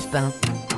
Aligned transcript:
Pain. 0.00 0.71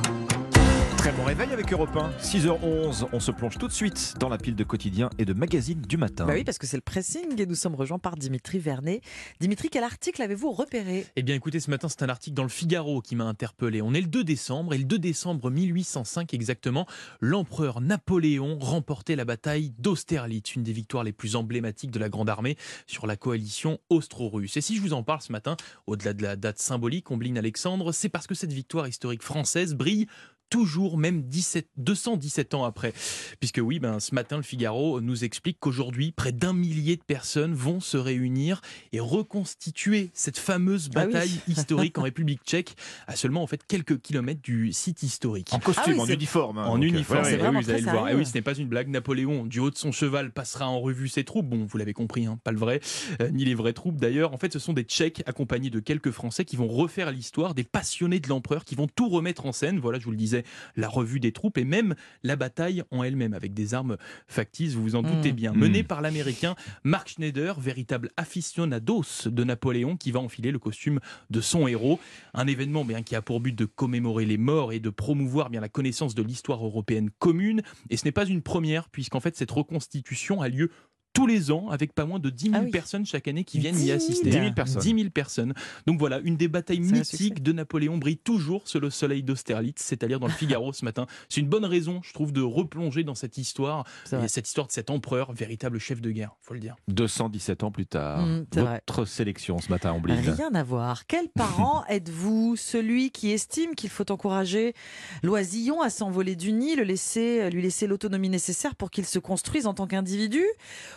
Très 1.04 1.12
bon 1.12 1.24
réveil 1.24 1.52
avec 1.52 1.70
Europe 1.70 1.94
1. 1.94 2.12
6h11, 2.18 3.08
on 3.12 3.20
se 3.20 3.30
plonge 3.30 3.58
tout 3.58 3.68
de 3.68 3.74
suite 3.74 4.14
dans 4.18 4.30
la 4.30 4.38
pile 4.38 4.56
de 4.56 4.64
quotidien 4.64 5.10
et 5.18 5.26
de 5.26 5.34
magazines 5.34 5.82
du 5.82 5.98
matin. 5.98 6.24
Bah 6.24 6.32
oui, 6.34 6.44
parce 6.44 6.56
que 6.56 6.66
c'est 6.66 6.78
le 6.78 6.80
pressing 6.80 7.38
et 7.38 7.44
nous 7.44 7.54
sommes 7.54 7.74
rejoints 7.74 7.98
par 7.98 8.16
Dimitri 8.16 8.58
Vernet. 8.58 9.02
Dimitri, 9.38 9.68
quel 9.68 9.84
article 9.84 10.22
avez-vous 10.22 10.50
repéré? 10.50 11.04
Eh 11.16 11.22
bien 11.22 11.34
écoutez, 11.34 11.60
ce 11.60 11.68
matin 11.68 11.90
c'est 11.90 12.02
un 12.02 12.08
article 12.08 12.34
dans 12.34 12.42
le 12.42 12.48
Figaro 12.48 13.02
qui 13.02 13.16
m'a 13.16 13.24
interpellé. 13.24 13.82
On 13.82 13.92
est 13.92 14.00
le 14.00 14.06
2 14.06 14.24
décembre 14.24 14.72
et 14.72 14.78
le 14.78 14.84
2 14.84 14.98
décembre 14.98 15.50
1805 15.50 16.32
exactement, 16.32 16.86
l'empereur 17.20 17.82
Napoléon 17.82 18.58
remportait 18.58 19.14
la 19.14 19.26
bataille 19.26 19.74
d'Austerlitz, 19.78 20.54
une 20.54 20.62
des 20.62 20.72
victoires 20.72 21.04
les 21.04 21.12
plus 21.12 21.36
emblématiques 21.36 21.90
de 21.90 21.98
la 21.98 22.08
Grande 22.08 22.30
Armée 22.30 22.56
sur 22.86 23.06
la 23.06 23.16
coalition 23.16 23.78
austro-russe. 23.90 24.56
Et 24.56 24.62
si 24.62 24.74
je 24.74 24.80
vous 24.80 24.94
en 24.94 25.02
parle 25.02 25.20
ce 25.20 25.32
matin, 25.32 25.58
au-delà 25.86 26.14
de 26.14 26.22
la 26.22 26.36
date 26.36 26.60
symbolique, 26.60 27.10
Ombline 27.10 27.36
Alexandre, 27.36 27.92
c'est 27.92 28.08
parce 28.08 28.26
que 28.26 28.34
cette 28.34 28.54
victoire 28.54 28.88
historique 28.88 29.22
française 29.22 29.74
brille 29.74 30.06
toujours, 30.54 30.98
même 30.98 31.22
17, 31.22 31.66
217 31.78 32.54
ans 32.54 32.62
après. 32.62 32.92
Puisque 33.40 33.58
oui, 33.60 33.80
ben, 33.80 33.98
ce 33.98 34.14
matin, 34.14 34.36
le 34.36 34.44
Figaro 34.44 35.00
nous 35.00 35.24
explique 35.24 35.56
qu'aujourd'hui, 35.58 36.12
près 36.12 36.30
d'un 36.30 36.52
millier 36.52 36.94
de 36.94 37.02
personnes 37.02 37.54
vont 37.54 37.80
se 37.80 37.96
réunir 37.96 38.60
et 38.92 39.00
reconstituer 39.00 40.10
cette 40.14 40.38
fameuse 40.38 40.90
Ah 40.94 41.00
oui. 41.06 41.12
bataille 41.12 41.40
historique 41.48 41.98
en 41.98 42.02
République 42.02 42.40
tchèque, 42.46 42.76
à 43.08 43.16
seulement 43.16 43.42
en 43.42 43.48
fait 43.48 43.66
quelques 43.66 44.00
kilomètres 44.00 44.42
du 44.42 44.72
site 44.72 45.02
historique. 45.02 45.48
En 45.52 45.58
costume, 45.58 45.82
Ah 45.86 45.90
oui, 45.94 46.00
en 46.00 46.06
uniforme. 46.06 46.58
hein, 46.58 46.66
En 46.66 46.74
donc, 46.76 46.84
euh, 46.84 46.88
uniforme, 46.88 47.18
ouais, 47.24 47.30
c'est 47.30 47.42
ouais. 47.42 47.50
Vous 47.50 47.70
allez 47.70 47.82
très 47.82 47.90
le 47.92 47.98
voir. 47.98 48.08
Et 48.10 48.14
oui, 48.14 48.24
ce 48.24 48.34
n'est 48.34 48.42
pas 48.42 48.54
une 48.54 48.68
blague. 48.68 48.88
Napoléon, 48.90 49.46
du 49.46 49.58
haut 49.58 49.70
de 49.72 49.76
son 49.76 49.90
cheval, 49.90 50.30
passera 50.30 50.68
en 50.68 50.78
revue 50.78 51.08
ses 51.08 51.24
troupes. 51.24 51.48
Bon, 51.48 51.64
vous 51.68 51.78
l'avez 51.78 51.94
compris, 51.94 52.26
hein, 52.26 52.38
pas 52.44 52.52
le 52.52 52.58
vrai, 52.58 52.78
euh, 53.20 53.28
ni 53.30 53.44
les 53.44 53.56
vraies 53.56 53.72
troupes 53.72 53.96
d'ailleurs. 53.96 54.32
En 54.32 54.38
fait, 54.38 54.52
ce 54.52 54.60
sont 54.60 54.72
des 54.72 54.84
Tchèques 54.84 55.24
accompagnés 55.26 55.70
de 55.70 55.80
quelques 55.80 56.12
Français 56.12 56.44
qui 56.44 56.54
vont 56.54 56.68
refaire 56.68 57.10
l'histoire, 57.10 57.54
des 57.54 57.64
passionnés 57.64 58.20
de 58.20 58.28
l'empereur 58.28 58.64
qui 58.64 58.76
vont 58.76 58.86
tout 58.86 59.08
remettre 59.08 59.46
en 59.46 59.52
scène. 59.52 59.80
Voilà, 59.80 59.98
je 59.98 60.04
vous 60.04 60.12
le 60.12 60.16
disais, 60.16 60.43
la 60.76 60.88
revue 60.88 61.20
des 61.20 61.32
troupes 61.32 61.58
et 61.58 61.64
même 61.64 61.94
la 62.22 62.36
bataille 62.36 62.82
en 62.90 63.02
elle-même 63.02 63.34
avec 63.34 63.54
des 63.54 63.74
armes 63.74 63.96
factices, 64.28 64.74
vous 64.74 64.82
vous 64.82 64.94
en 64.96 65.02
doutez 65.02 65.32
Mm. 65.32 65.36
bien. 65.36 65.52
Menée 65.52 65.82
par 65.82 66.00
l'américain 66.00 66.54
Mark 66.84 67.08
Schneider, 67.08 67.58
véritable 67.60 68.10
aficionados 68.16 69.26
de 69.26 69.44
Napoléon 69.44 69.96
qui 69.96 70.10
va 70.10 70.20
enfiler 70.20 70.50
le 70.50 70.58
costume 70.58 71.00
de 71.30 71.40
son 71.40 71.66
héros. 71.66 71.98
Un 72.34 72.46
événement 72.46 72.84
bien 72.84 73.02
qui 73.02 73.16
a 73.16 73.22
pour 73.22 73.40
but 73.40 73.54
de 73.54 73.64
commémorer 73.64 74.24
les 74.26 74.38
morts 74.38 74.72
et 74.72 74.80
de 74.80 74.90
promouvoir 74.90 75.50
bien 75.50 75.60
la 75.60 75.68
connaissance 75.68 76.14
de 76.14 76.22
l'histoire 76.22 76.64
européenne 76.64 77.10
commune. 77.18 77.62
Et 77.90 77.96
ce 77.96 78.04
n'est 78.04 78.12
pas 78.12 78.26
une 78.26 78.42
première, 78.42 78.88
puisqu'en 78.90 79.20
fait 79.20 79.36
cette 79.36 79.50
reconstitution 79.50 80.40
a 80.40 80.48
lieu 80.48 80.70
tous 81.14 81.26
les 81.26 81.50
ans 81.50 81.68
avec 81.70 81.94
pas 81.94 82.04
moins 82.04 82.18
de 82.18 82.28
10 82.28 82.44
000 82.50 82.56
Ah 82.58 82.62
oui. 82.64 82.70
personnes 82.70 83.06
chaque 83.06 83.26
année 83.28 83.44
qui 83.44 83.58
viennent 83.58 83.74
10 83.76 83.82
y 83.82 83.86
000. 83.86 83.96
assister. 83.96 84.30
10 84.30 84.36
000 84.38 84.52
personnes. 84.52 84.82
10 84.82 84.94
000 84.94 85.10
personnes. 85.10 85.54
Donc 85.86 85.98
voilà, 85.98 86.18
une 86.24 86.36
des 86.36 86.48
batailles 86.48 86.80
mythiques 86.80 87.42
de 87.42 87.52
Napoléon 87.52 87.96
brille 87.96 88.18
toujours 88.18 88.62
sous 88.68 88.80
le 88.80 88.90
soleil 88.90 89.22
d'Austerlitz, 89.22 89.80
c'est-à-dire 89.82 90.20
dans 90.20 90.26
le 90.26 90.32
Figaro 90.32 90.72
ce 90.72 90.84
matin. 90.84 91.06
C'est 91.28 91.40
une 91.40 91.48
bonne 91.48 91.64
raison, 91.64 92.00
je 92.02 92.12
trouve, 92.12 92.32
de 92.32 92.42
replonger 92.42 93.04
dans 93.04 93.14
cette 93.14 93.38
histoire, 93.38 93.84
et 94.12 94.28
cette 94.28 94.46
histoire 94.48 94.66
de 94.66 94.72
cet 94.72 94.90
empereur, 94.90 95.32
véritable 95.32 95.78
chef 95.78 96.00
de 96.00 96.10
guerre, 96.10 96.34
faut 96.42 96.52
le 96.54 96.60
dire. 96.60 96.74
217 96.88 97.62
ans 97.62 97.70
plus 97.70 97.86
tard. 97.86 98.26
Mm, 98.26 98.46
vrai. 98.56 98.82
Votre 98.86 99.04
sélection 99.04 99.58
ce 99.60 99.70
matin, 99.70 99.92
Ombline. 99.92 100.18
Rien 100.28 100.52
à 100.54 100.62
voir. 100.64 101.06
Quel 101.06 101.28
parent 101.28 101.84
êtes-vous? 101.88 102.56
Celui 102.56 103.12
qui 103.12 103.30
estime 103.30 103.74
qu'il 103.76 103.90
faut 103.90 104.10
encourager 104.10 104.74
l'oisillon 105.22 105.80
à 105.80 105.90
s'envoler 105.90 106.34
du 106.36 106.52
nid, 106.52 106.74
le 106.74 106.82
laisser, 106.82 107.48
lui 107.50 107.62
laisser 107.62 107.86
l'autonomie 107.86 108.28
nécessaire 108.28 108.74
pour 108.74 108.90
qu'il 108.90 109.04
se 109.06 109.18
construise 109.20 109.66
en 109.66 109.74
tant 109.74 109.86
qu'individu? 109.86 110.42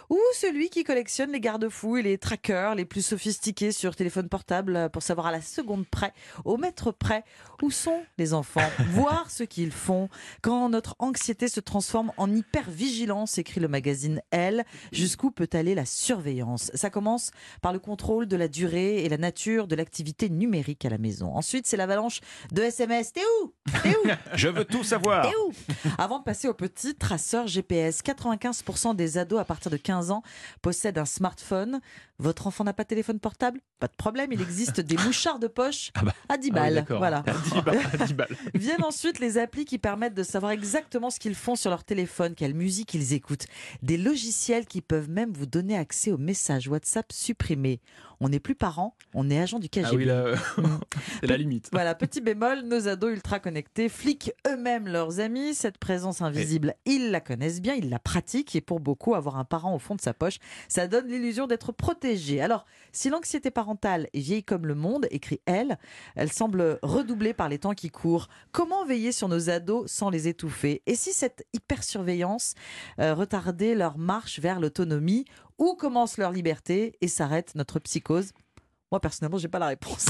Ou 0.10 0.20
celui 0.34 0.70
qui 0.70 0.86
collectionne 0.86 1.34
les 1.34 1.42
garde-fous 1.42 1.98
et 1.98 2.02
les 2.02 2.18
trackers 2.18 2.76
les 2.76 2.86
plus 2.86 3.06
sophistiqués 3.06 3.74
sur 3.74 3.94
téléphone 3.94 4.30
portable 4.30 4.90
pour 4.92 5.04
savoir 5.04 5.28
à 5.28 5.32
la 5.32 5.42
seconde 5.42 5.86
près, 5.86 6.14
au 6.46 6.56
mètre 6.56 6.94
près, 6.94 7.26
où 7.62 7.72
sont 7.72 8.02
les 8.18 8.34
enfants 8.34 8.62
Voir 8.92 9.30
ce 9.30 9.44
qu'ils 9.44 9.74
font. 9.74 10.08
Quand 10.42 10.70
notre 10.70 10.96
anxiété 11.00 11.50
se 11.50 11.60
transforme 11.60 12.14
en 12.16 12.34
hypervigilance, 12.34 13.38
écrit 13.38 13.60
le 13.60 13.68
magazine 13.68 14.22
Elle, 14.32 14.64
jusqu'où 14.94 15.30
peut 15.30 15.50
aller 15.52 15.76
la 15.76 15.86
surveillance? 15.86 16.72
Ça 16.74 16.90
commence 16.90 17.32
par 17.62 17.74
le 17.74 17.80
contrôle 17.80 18.28
de 18.28 18.38
la 18.38 18.48
durée 18.48 19.04
et 19.04 19.10
la 19.10 19.18
nature 19.18 19.68
de 19.68 19.76
l'activité 19.76 20.30
numérique 20.30 20.86
à 20.86 20.90
la 20.90 20.98
maison. 20.98 21.36
Ensuite, 21.36 21.68
c'est 21.68 21.78
l'avalanche 21.78 22.22
de 22.54 22.62
SMS. 22.62 23.12
T'es 23.12 23.22
où? 23.42 23.54
T'es 23.84 23.96
où? 23.98 24.10
Je 24.34 24.48
veux 24.48 24.64
tout 24.64 24.86
savoir. 24.86 25.24
T'es 25.24 25.36
où? 25.46 25.52
Avant 25.98 26.20
de 26.20 26.24
passer 26.24 26.48
au 26.48 26.54
petit 26.54 26.96
traceur 26.96 27.48
GPS, 27.48 28.02
95% 28.02 28.96
des 28.96 29.18
ados 29.18 29.40
à 29.40 29.46
partir 29.46 29.70
de 29.70 29.78
15 29.78 29.97
ans 30.12 30.24
possèdent 30.62 30.98
un 30.98 31.06
smartphone. 31.06 31.80
Votre 32.20 32.48
enfant 32.48 32.64
n'a 32.64 32.74
pas 32.74 32.84
de 32.84 32.88
téléphone 32.88 33.20
portable? 33.20 33.60
Pas 33.80 33.88
de 33.88 33.96
problème, 33.96 34.32
il 34.32 34.42
existe 34.42 34.80
des 34.82 34.96
mouchards 35.06 35.40
de 35.40 35.48
poche 35.48 35.92
Ah 35.96 36.04
bah. 36.04 36.14
à 36.30 36.38
10 36.38 36.48
Ah 36.50 36.54
oui, 36.54 36.60
balles. 36.60 36.74
d'accord. 36.76 36.98
voilà. 36.98 37.24
10 37.54 37.62
balles, 37.62 37.80
10 38.08 38.14
balles. 38.14 38.38
Viennent 38.56 38.84
ensuite 38.84 39.20
les 39.20 39.38
applis 39.38 39.66
qui 39.66 39.78
permettent 39.78 40.16
de 40.16 40.24
savoir 40.24 40.52
exactement 40.52 41.10
ce 41.10 41.20
qu'ils 41.20 41.36
font 41.36 41.56
sur 41.56 41.70
leur 41.70 41.84
téléphone, 41.84 42.34
quelle 42.36 42.54
musique 42.56 42.94
ils 42.94 43.14
écoutent. 43.14 43.46
Des 43.84 43.98
logiciels 43.98 44.66
qui 44.66 44.82
peuvent 44.82 45.10
même 45.10 45.32
vous 45.34 45.46
donner 45.46 45.78
accès 45.78 46.12
aux 46.12 46.18
messages 46.18 46.68
WhatsApp 46.68 47.12
supprimés. 47.12 47.82
On 48.20 48.30
n'est 48.30 48.40
plus 48.40 48.56
parents, 48.56 48.96
on 49.14 49.30
est 49.30 49.40
agent 49.40 49.60
du 49.60 49.70
KGB. 49.70 49.88
Ah 49.92 49.96
oui, 49.96 50.06
là, 50.06 50.14
euh, 50.14 50.36
Mm. 50.58 50.80
c'est 51.22 51.28
la 51.28 51.38
limite. 51.38 51.70
Voilà, 51.72 51.96
petit 51.96 52.22
bémol, 52.22 52.62
nos 52.62 52.88
ados 52.88 53.12
ultra 53.12 53.40
connectés 53.40 53.90
fliquent 53.90 54.32
eux-mêmes 54.48 54.88
leurs 54.88 55.20
amis. 55.20 55.54
Cette 55.54 55.78
présence 55.78 56.22
invisible, 56.22 56.76
ils 56.86 57.12
la 57.12 57.22
connaissent 57.22 57.62
bien, 57.62 57.76
ils 57.76 57.90
la 57.90 58.00
pratiquent. 58.00 58.56
Et 58.56 58.62
pour 58.62 58.80
beaucoup, 58.80 59.16
avoir 59.16 59.38
un 59.38 59.44
parent 59.46 59.76
au 59.76 59.80
fond 59.80 59.96
de 59.96 60.02
sa 60.02 60.14
poche, 60.14 60.40
ça 60.68 60.88
donne 60.88 61.08
l'illusion 61.08 61.48
d'être 61.48 61.72
protégé. 61.72 62.42
Alors, 62.42 62.66
si 62.92 63.10
l'anxiété 63.10 63.52
parentale 63.52 64.08
est 64.14 64.20
vieille 64.20 64.44
comme 64.44 64.66
le 64.66 64.76
monde, 64.76 65.08
écrit 65.12 65.42
elle, 65.46 65.78
elle 66.16 66.32
semble 66.32 66.80
redoubler 66.82 67.34
par 67.34 67.50
les 67.50 67.60
temps 67.60 67.74
qui 67.74 67.90
courent. 67.90 68.28
Comment 68.52 68.86
veiller 68.86 69.12
sur 69.12 69.28
nos 69.28 69.50
ados 69.50 69.92
sans 69.92 70.10
les 70.10 70.28
étouffer? 70.28 70.82
Et 70.86 70.96
si 70.96 71.14
cette 71.14 71.46
hypersurveillance 71.54 72.56
euh, 73.00 73.14
retardait 73.14 73.76
leur 73.76 73.98
marche 73.98 74.40
vers 74.40 74.60
l'autonomie 74.60 75.26
Où 75.60 75.76
commence 75.76 76.18
leur 76.18 76.32
liberté 76.32 76.94
et 77.02 77.08
s'arrête 77.08 77.56
notre 77.56 77.80
psychose? 77.80 78.32
Moi, 78.92 79.02
personnellement, 79.02 79.38
j'ai 79.38 79.50
pas 79.50 79.60
la 79.60 79.68
réponse. 79.68 80.08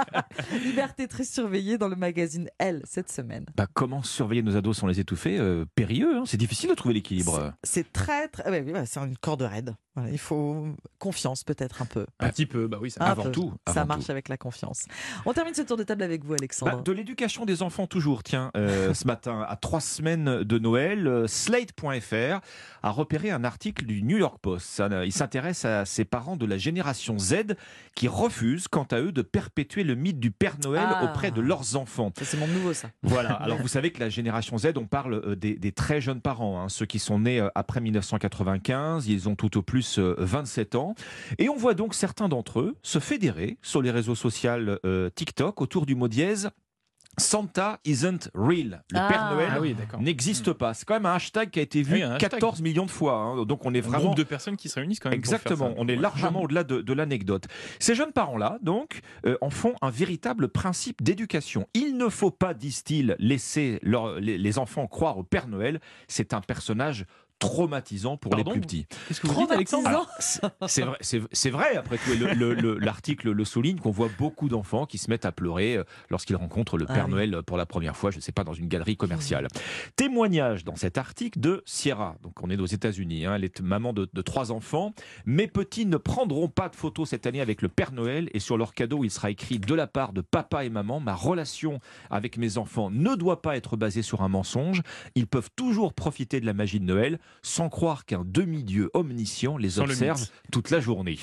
Liberté 0.64 1.06
très 1.06 1.24
surveillée 1.24 1.78
dans 1.78 1.86
le 1.88 1.94
magazine 1.94 2.48
Elle 2.58 2.82
cette 2.84 3.12
semaine. 3.12 3.46
Bah, 3.54 3.68
comment 3.72 4.02
surveiller 4.02 4.42
nos 4.42 4.56
ados 4.56 4.78
sans 4.78 4.88
les 4.88 4.98
étouffer? 4.98 5.38
Euh, 5.38 5.66
Périlleux, 5.76 6.16
hein, 6.16 6.24
c'est 6.26 6.36
difficile 6.36 6.70
de 6.70 6.74
trouver 6.74 6.94
l'équilibre. 6.94 7.52
C'est 7.62 7.92
très, 7.92 8.26
très. 8.26 8.50
ouais, 8.50 8.62
ouais, 8.72 8.86
c'est 8.86 8.98
une 8.98 9.16
corde 9.16 9.42
raide. 9.42 9.76
Voilà, 9.98 10.12
il 10.12 10.18
faut 10.18 10.66
confiance, 10.98 11.42
peut-être 11.44 11.82
un 11.82 11.86
peu. 11.86 12.06
Un 12.20 12.28
petit 12.30 12.46
peu, 12.46 12.66
bah 12.68 12.78
oui, 12.80 12.90
ça 12.90 13.02
avant 13.04 13.24
peu. 13.24 13.30
tout, 13.32 13.52
Ça 13.66 13.84
marche 13.84 14.06
tout. 14.06 14.10
avec 14.12 14.28
la 14.28 14.36
confiance. 14.36 14.84
On 15.26 15.32
termine 15.32 15.54
ce 15.54 15.62
tour 15.62 15.76
de 15.76 15.82
table 15.82 16.02
avec 16.02 16.24
vous, 16.24 16.34
Alexandre. 16.34 16.76
Bah, 16.76 16.82
de 16.82 16.92
l'éducation 16.92 17.44
des 17.44 17.62
enfants 17.62 17.86
toujours, 17.86 18.22
tiens, 18.22 18.50
euh, 18.56 18.94
ce 18.94 19.06
matin, 19.06 19.44
à 19.48 19.56
trois 19.56 19.80
semaines 19.80 20.42
de 20.44 20.58
Noël, 20.58 21.06
euh, 21.06 21.26
Slate.fr 21.26 22.40
a 22.82 22.90
repéré 22.90 23.30
un 23.30 23.44
article 23.44 23.86
du 23.86 24.02
New 24.02 24.18
York 24.18 24.38
Post. 24.40 24.66
Ça, 24.66 24.88
il 25.04 25.12
s'intéresse 25.12 25.64
à 25.64 25.84
ces 25.84 26.04
parents 26.04 26.36
de 26.36 26.46
la 26.46 26.58
génération 26.58 27.18
Z 27.18 27.54
qui 27.94 28.06
refusent, 28.08 28.68
quant 28.68 28.86
à 28.92 29.00
eux, 29.00 29.10
de 29.12 29.22
perpétuer 29.22 29.82
le 29.84 29.94
mythe 29.96 30.20
du 30.20 30.30
Père 30.30 30.56
Noël 30.62 30.86
Ah. 30.88 31.04
auprès 31.04 31.30
de 31.30 31.40
leurs 31.40 31.76
enfants. 31.76 32.12
Ça, 32.16 32.24
C'est 32.24 32.36
mon 32.36 32.46
nouveau, 32.46 32.72
ça. 32.72 32.90
Voilà, 33.02 33.32
alors 33.42 33.58
vous 33.58 33.68
savez 33.68 33.90
que 33.90 34.00
la 34.00 34.08
génération 34.08 34.56
Z, 34.58 34.68
on 34.76 34.86
parle 34.86 35.14
euh, 35.14 35.34
des, 35.34 35.54
des 35.56 35.72
très 35.72 36.00
jeunes 36.00 36.20
parents, 36.20 36.60
hein, 36.62 36.68
ceux 36.68 36.86
qui 36.86 36.98
sont 37.00 37.18
nés 37.18 37.40
euh, 37.40 37.48
après 37.54 37.80
1995, 37.80 39.08
ils 39.08 39.28
ont 39.28 39.34
tout 39.34 39.56
au 39.58 39.62
plus 39.62 39.82
euh, 39.98 40.14
27 40.18 40.74
ans. 40.74 40.94
Et 41.38 41.48
on 41.48 41.56
voit 41.56 41.74
donc 41.74 41.94
certains 41.94 42.28
d'entre 42.28 42.60
eux 42.60 42.76
se 42.82 42.98
fédérer 42.98 43.56
sur 43.62 43.80
les 43.80 43.90
réseaux 43.90 44.14
sociaux 44.14 44.50
euh, 44.84 45.08
TikTok 45.14 45.60
autour 45.62 45.86
du 45.86 45.94
mot 45.94 46.08
dièse 46.08 46.50
Santa 47.16 47.80
isn't 47.84 48.30
real. 48.34 48.84
Le 48.92 48.98
Ah. 49.00 49.08
Père 49.08 49.30
Noël 49.34 49.48
Ah 49.52 49.60
oui, 49.60 49.74
d'accord. 49.74 50.00
n'existe 50.00 50.52
pas. 50.52 50.72
C'est 50.72 50.84
quand 50.84 50.94
même 50.94 51.06
un 51.06 51.14
hashtag 51.14 51.50
qui 51.50 51.58
a 51.58 51.62
été 51.62 51.82
vu 51.82 51.94
Oui, 51.94 52.02
un 52.02 52.12
hashtag. 52.12 52.30
14 52.30 52.62
millions 52.62 52.86
de 52.86 52.92
fois. 52.92 53.14
hein. 53.14 53.44
Donc 53.44 53.66
on 53.66 53.74
est 53.74 53.78
Un 53.84 53.88
vraiment 53.88 54.04
groupe 54.04 54.16
de 54.16 54.22
personnes 54.22 54.56
qui 54.56 54.68
se 54.68 54.76
réunissent 54.76 55.00
quand 55.00 55.10
même. 55.10 55.18
Exactement, 55.18 55.74
on 55.78 55.88
est 55.88 55.96
Ouais. 55.96 56.00
largement 56.00 56.42
au-delà 56.42 56.62
de, 56.62 56.80
de 56.80 56.92
l'anecdote. 56.92 57.46
Ces 57.80 57.96
jeunes 57.96 58.12
parents-là, 58.12 58.58
donc, 58.62 59.00
euh, 59.26 59.36
en 59.40 59.50
font 59.50 59.74
un 59.82 59.90
véritable 59.90 60.46
principe 60.48 61.02
d'éducation. 61.02 61.66
Il 61.74 61.96
ne 61.96 62.08
faut 62.08 62.30
pas, 62.30 62.54
disent-ils, 62.54 63.16
laisser 63.18 63.80
leur- 63.82 64.20
les, 64.20 64.38
les 64.38 64.58
enfants 64.60 64.86
croire 64.86 65.18
au 65.18 65.24
Père 65.24 65.48
Noël. 65.48 65.80
C'est 66.06 66.34
un 66.34 66.40
personnage 66.40 67.04
traumatisant 67.38 68.16
pour 68.16 68.30
Pardon 68.30 68.50
les 68.52 68.52
plus 68.52 68.60
petits. 68.60 68.86
Qu'est-ce 69.06 69.20
que 69.20 69.26
vous 69.26 69.40
dites, 69.40 69.50
Alexandre 69.50 70.06
c'est- 70.18 70.82
vrai, 70.82 70.96
c'est 71.00 71.20
c'est 71.32 71.50
vrai, 71.50 71.76
après 71.76 71.98
tout, 71.98 72.12
et 72.12 72.16
le- 72.16 72.32
le- 72.34 72.54
le- 72.54 72.78
l'article 72.78 73.30
le, 73.30 73.44
souligne 73.44 73.78
qu'on 73.78 73.90
voit 73.90 74.08
beaucoup 74.18 74.48
d'enfants 74.48 74.86
qui 74.86 74.98
se 74.98 75.08
mettent 75.10 75.24
à 75.24 75.32
pleurer 75.32 75.76
euh, 75.76 75.84
lorsqu'ils 76.10 76.36
rencontrent 76.36 76.76
le 76.78 76.86
Ah 76.88 76.94
Père 76.94 77.04
oui. 77.06 77.10
Noël 77.12 77.42
pour 77.46 77.56
la 77.56 77.66
première 77.66 77.96
fois, 77.96 78.10
je 78.10 78.16
ne 78.16 78.20
sais 78.22 78.32
pas, 78.32 78.44
dans 78.44 78.54
une 78.54 78.68
galerie 78.68 78.96
commerciale. 78.96 79.48
Témoignage 79.96 80.64
dans 80.64 80.76
cet 80.76 80.98
article 80.98 81.40
de 81.40 81.62
Sierra, 81.66 82.16
donc 82.22 82.42
on 82.42 82.50
est 82.50 82.60
aux 82.60 82.66
États-Unis, 82.66 83.26
hein, 83.26 83.34
elle 83.36 83.44
est 83.44 83.60
maman 83.60 83.92
de, 83.92 84.08
de 84.12 84.22
trois 84.22 84.52
enfants. 84.52 84.92
Mes 85.26 85.46
petits 85.46 85.86
ne 85.86 85.96
prendront 85.96 86.48
pas 86.48 86.68
de 86.68 86.76
photos 86.76 87.08
cette 87.08 87.26
année 87.26 87.40
avec 87.40 87.62
le 87.62 87.68
Père 87.68 87.92
Noël 87.92 88.28
et 88.34 88.40
sur 88.40 88.56
leur 88.58 88.74
cadeau, 88.74 89.04
il 89.04 89.10
sera 89.10 89.30
écrit 89.30 89.58
de 89.58 89.74
la 89.74 89.86
part 89.86 90.12
de 90.12 90.20
papa 90.20 90.64
et 90.64 90.70
maman, 90.70 91.00
ma 91.00 91.14
relation 91.14 91.80
avec 92.10 92.36
mes 92.36 92.58
enfants 92.58 92.90
ne 92.90 93.14
doit 93.14 93.42
pas 93.42 93.56
être 93.56 93.76
basée 93.76 94.02
sur 94.02 94.22
un 94.22 94.28
mensonge. 94.28 94.82
Ils 95.14 95.26
peuvent 95.26 95.50
toujours 95.56 95.94
profiter 95.94 96.40
de 96.40 96.46
la 96.46 96.54
magie 96.54 96.80
de 96.80 96.84
Noël. 96.84 97.18
Sans 97.42 97.68
croire 97.68 98.04
qu'un 98.04 98.24
demi-dieu 98.24 98.90
omniscient 98.94 99.56
les 99.56 99.76
le 99.76 99.82
observe 99.82 100.26
toute 100.52 100.70
la 100.70 100.80
journée. 100.80 101.18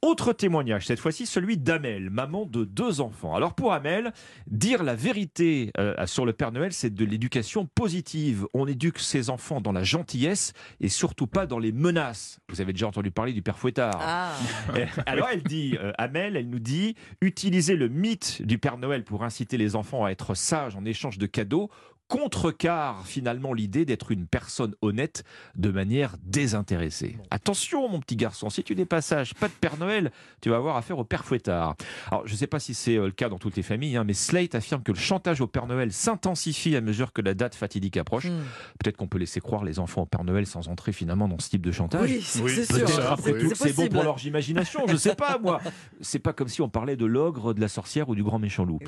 Autre 0.00 0.32
témoignage, 0.32 0.86
cette 0.86 1.00
fois-ci 1.00 1.26
celui 1.26 1.56
d'Amel, 1.56 2.10
maman 2.10 2.46
de 2.46 2.64
deux 2.64 3.00
enfants. 3.00 3.34
Alors 3.34 3.54
pour 3.54 3.72
Amel, 3.72 4.12
dire 4.46 4.82
la 4.82 4.94
vérité 4.94 5.70
euh, 5.78 5.94
sur 6.06 6.26
le 6.26 6.32
Père 6.32 6.52
Noël, 6.52 6.72
c'est 6.72 6.92
de 6.92 7.04
l'éducation 7.04 7.68
positive. 7.74 8.46
On 8.54 8.66
éduque 8.66 8.98
ses 8.98 9.30
enfants 9.30 9.60
dans 9.60 9.72
la 9.72 9.84
gentillesse 9.84 10.52
et 10.80 10.88
surtout 10.88 11.26
pas 11.26 11.46
dans 11.46 11.58
les 11.58 11.72
menaces. 11.72 12.38
Vous 12.48 12.60
avez 12.60 12.72
déjà 12.72 12.86
entendu 12.86 13.10
parler 13.10 13.32
du 13.32 13.42
Père 13.42 13.58
Fouettard. 13.58 13.98
Ah. 14.00 14.32
Euh, 14.76 14.86
Alors 15.06 15.28
elle 15.30 15.42
dit, 15.42 15.76
euh, 15.78 15.92
Amel, 15.98 16.36
elle 16.36 16.48
nous 16.48 16.58
dit, 16.58 16.94
utiliser 17.20 17.76
le 17.76 17.88
mythe 17.88 18.42
du 18.42 18.58
Père 18.58 18.78
Noël 18.78 19.04
pour 19.04 19.24
inciter 19.24 19.56
les 19.56 19.76
enfants 19.76 20.04
à 20.04 20.10
être 20.10 20.34
sages 20.34 20.76
en 20.76 20.84
échange 20.84 21.18
de 21.18 21.26
cadeaux 21.26 21.70
contrecarre 22.08 23.06
finalement 23.06 23.52
l'idée 23.54 23.84
d'être 23.84 24.10
une 24.10 24.26
personne 24.26 24.74
honnête 24.82 25.24
de 25.56 25.70
manière 25.70 26.16
désintéressée. 26.24 27.16
Attention 27.30 27.88
mon 27.88 28.00
petit 28.00 28.16
garçon, 28.16 28.50
si 28.50 28.62
tu 28.62 28.76
n'es 28.76 28.84
pas 28.84 29.00
sage, 29.00 29.34
pas 29.34 29.48
de 29.48 29.52
Père 29.52 29.78
Noël, 29.78 30.10
tu 30.40 30.50
vas 30.50 30.56
avoir 30.56 30.76
affaire 30.76 30.98
au 30.98 31.04
Père 31.04 31.24
Fouettard. 31.24 31.74
Alors 32.10 32.26
je 32.26 32.32
ne 32.32 32.36
sais 32.36 32.46
pas 32.46 32.60
si 32.60 32.74
c'est 32.74 32.96
euh, 32.96 33.06
le 33.06 33.12
cas 33.12 33.28
dans 33.28 33.38
toutes 33.38 33.56
les 33.56 33.62
familles, 33.62 33.96
hein, 33.96 34.04
mais 34.04 34.12
Slate 34.12 34.54
affirme 34.54 34.82
que 34.82 34.92
le 34.92 34.98
chantage 34.98 35.40
au 35.40 35.46
Père 35.46 35.66
Noël 35.66 35.92
s'intensifie 35.92 36.76
à 36.76 36.80
mesure 36.80 37.12
que 37.12 37.22
la 37.22 37.34
date 37.34 37.54
fatidique 37.54 37.96
approche. 37.96 38.26
Hmm. 38.26 38.42
Peut-être 38.82 38.96
qu'on 38.96 39.08
peut 39.08 39.18
laisser 39.18 39.40
croire 39.40 39.64
les 39.64 39.78
enfants 39.78 40.02
au 40.02 40.06
Père 40.06 40.24
Noël 40.24 40.46
sans 40.46 40.68
entrer 40.68 40.92
finalement 40.92 41.28
dans 41.28 41.38
ce 41.38 41.48
type 41.48 41.64
de 41.64 41.72
chantage. 41.72 42.10
Oui, 42.10 42.20
c'est 42.22 42.42
Oui, 42.42 42.66
sûr. 42.66 43.10
Après 43.10 43.32
tout, 43.38 43.54
c'est 43.54 43.68
c'est 43.68 43.72
bon 43.74 43.88
pour 43.88 44.02
leur 44.02 44.24
imagination, 44.24 44.86
je 44.86 44.96
sais 44.96 45.14
pas 45.14 45.38
moi. 45.38 45.60
C'est 46.00 46.18
pas 46.18 46.32
comme 46.32 46.48
si 46.48 46.60
on 46.60 46.68
parlait 46.68 46.96
de 46.96 47.06
l'ogre, 47.06 47.54
de 47.54 47.60
la 47.60 47.68
sorcière 47.68 48.08
ou 48.08 48.14
du 48.14 48.22
grand 48.24 48.38
méchant 48.38 48.64
loup. 48.64 48.80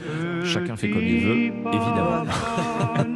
Chacun 0.44 0.76
fait 0.76 0.90
comme 0.90 1.02
il 1.02 1.20
veut, 1.24 1.36
évidemment. 1.46 2.24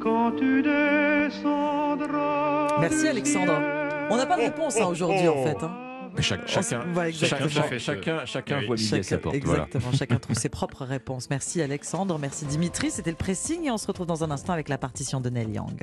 Quand 0.00 0.32
tu 0.36 0.62
descendras. 0.62 2.78
Merci 2.80 3.08
Alexandre. 3.08 3.52
On 4.10 4.16
n'a 4.16 4.26
pas 4.26 4.36
de 4.36 4.42
réponse 4.42 4.76
hein, 4.80 4.86
aujourd'hui 4.86 5.28
en 5.28 5.44
fait. 5.44 5.56
hein. 5.62 5.70
Chaque- 6.18 6.48
chacun, 6.48 6.80
Ouais, 6.94 7.12
chacun, 7.12 7.44
exactement. 7.44 7.48
chacun, 7.48 7.78
chacun, 7.78 8.24
chacun 8.26 8.58
Oui. 8.58 8.66
voit 8.66 8.74
midi 8.76 8.94
à 8.96 9.02
sa 9.04 9.16
voilà. 9.18 9.38
exactement, 9.38 9.92
chacun 9.92 10.16
trouve 10.18 10.36
ses 10.36 10.48
propres 10.48 10.84
réponses. 10.84 11.30
Merci 11.30 11.62
Alexandre, 11.62 12.18
merci 12.18 12.44
Dimitri, 12.46 12.90
c'était 12.90 13.10
le 13.10 13.16
pressing 13.16 13.64
et 13.66 13.70
on 13.70 13.78
se 13.78 13.86
retrouve 13.86 14.06
dans 14.08 14.24
un 14.24 14.30
instant 14.32 14.52
avec 14.52 14.68
la 14.68 14.76
partition 14.76 15.20
de 15.20 15.30
Neil 15.30 15.50
Young. 15.52 15.78